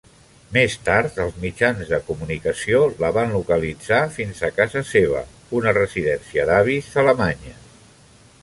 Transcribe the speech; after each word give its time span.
Més 0.55 0.75
tard, 0.85 1.17
els 1.25 1.35
mitjans 1.43 1.91
de 1.91 1.99
comunicació 2.07 2.81
la 3.03 3.11
van 3.19 3.35
localitzar 3.39 4.01
fins 4.17 4.43
a 4.49 4.51
casa 4.57 4.83
seva, 4.95 5.23
una 5.61 5.75
residència 5.81 6.51
d'avis 6.53 6.91
a 6.97 7.03
Alemanya. 7.05 7.59